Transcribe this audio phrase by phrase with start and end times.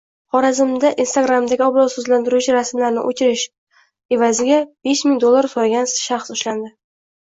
[0.35, 3.45] Xorazmda Instagram’dagi obro‘sizlantiruvchi rasmlarni o‘chirish
[4.19, 6.79] evazigabeshming dollar so‘ragan shaxs ushlandi